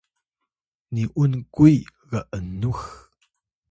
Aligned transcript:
ni’un 0.93 1.31
kuy 1.55 1.77
g’nux 2.09 2.81